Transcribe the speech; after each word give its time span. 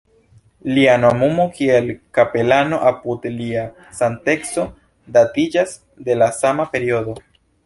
Lia 0.77 0.93
nomumo 1.01 1.43
kiel 1.57 1.87
kapelano 2.19 2.79
apud 2.93 3.27
Lia 3.35 3.67
Sankteco 3.99 4.67
datiĝas 5.19 5.77
de 6.09 6.19
la 6.25 6.33
sama 6.41 6.69
periodo. 6.75 7.17